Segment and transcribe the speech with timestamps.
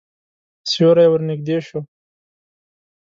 [0.69, 1.79] سیوری ورنږدې شو.